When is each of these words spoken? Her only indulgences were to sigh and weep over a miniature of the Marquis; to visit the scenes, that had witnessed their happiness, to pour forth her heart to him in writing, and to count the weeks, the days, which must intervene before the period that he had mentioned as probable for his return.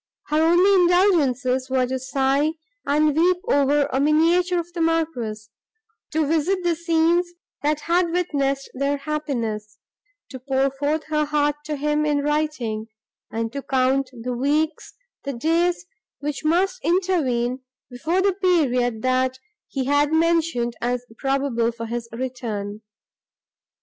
Her 0.29 0.41
only 0.41 0.73
indulgences 0.73 1.69
were 1.69 1.85
to 1.85 1.99
sigh 1.99 2.53
and 2.87 3.15
weep 3.15 3.37
over 3.47 3.87
a 3.93 3.99
miniature 3.99 4.57
of 4.59 4.73
the 4.73 4.81
Marquis; 4.81 5.41
to 6.11 6.25
visit 6.25 6.63
the 6.63 6.75
scenes, 6.75 7.31
that 7.61 7.81
had 7.81 8.09
witnessed 8.09 8.71
their 8.73 8.97
happiness, 8.97 9.77
to 10.31 10.39
pour 10.39 10.71
forth 10.71 11.03
her 11.03 11.25
heart 11.25 11.57
to 11.65 11.75
him 11.75 12.03
in 12.03 12.23
writing, 12.23 12.87
and 13.29 13.53
to 13.53 13.61
count 13.61 14.09
the 14.23 14.33
weeks, 14.33 14.95
the 15.23 15.33
days, 15.33 15.85
which 16.17 16.43
must 16.43 16.83
intervene 16.83 17.59
before 17.91 18.23
the 18.23 18.33
period 18.33 19.03
that 19.03 19.37
he 19.67 19.85
had 19.85 20.11
mentioned 20.11 20.75
as 20.81 21.05
probable 21.19 21.71
for 21.71 21.85
his 21.85 22.09
return. 22.11 22.81